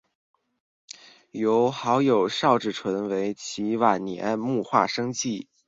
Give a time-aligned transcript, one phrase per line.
[1.29, 5.47] 由好友邵志纯为其晚年摹划生计。